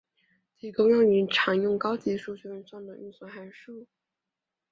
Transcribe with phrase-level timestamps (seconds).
[0.57, 3.85] 提供用于常用高级数学运算的运算函数。